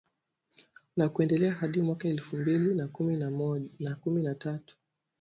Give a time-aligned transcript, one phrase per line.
[0.97, 2.75] na kuendelea hadi mwaka elfu mbili
[3.79, 4.77] na kumi na tatu